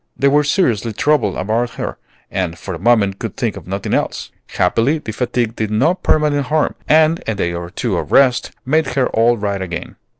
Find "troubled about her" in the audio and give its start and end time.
0.93-1.99